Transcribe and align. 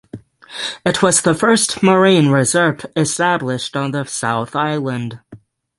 It 0.83 1.03
was 1.03 1.21
the 1.21 1.35
first 1.35 1.83
marine 1.83 2.29
reserve 2.31 2.87
established 2.95 3.75
on 3.77 3.91
the 3.91 4.03
South 4.05 4.55
Island. 4.55 5.19